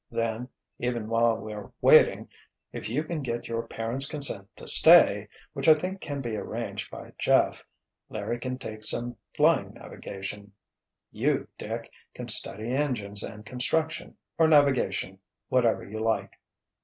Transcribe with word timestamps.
Then—even 0.09 1.07
while 1.09 1.37
we're 1.37 1.71
waiting—if 1.79 2.89
you 2.89 3.03
can 3.03 3.21
get 3.21 3.47
your 3.47 3.67
parents' 3.67 4.07
consent 4.07 4.47
to 4.55 4.65
stay, 4.65 5.27
which 5.53 5.67
I 5.67 5.75
think 5.75 6.01
can 6.01 6.21
be 6.21 6.35
arranged 6.35 6.89
by 6.89 7.13
Jeff—Larry 7.19 8.39
can 8.39 8.57
take 8.57 8.81
some 8.83 9.15
flying 9.35 9.75
navigation—you, 9.75 11.47
Dick, 11.59 11.91
can 12.15 12.27
study 12.29 12.71
engines 12.71 13.21
and 13.21 13.45
construction, 13.45 14.17
or 14.39 14.47
navigation—whatever 14.47 15.87
you 15.87 15.99
like." 15.99 16.31